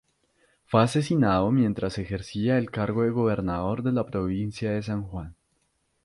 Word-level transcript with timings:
Fue 0.65 0.81
asesinado 0.81 1.51
mientras 1.51 1.99
ejercía 1.99 2.57
el 2.57 2.71
cargo 2.71 3.03
de 3.03 3.11
gobernador 3.11 3.83
de 3.83 3.91
la 3.91 4.03
provincia 4.03 4.71
de 4.71 4.81
San 4.81 5.03
Juan. 5.03 5.35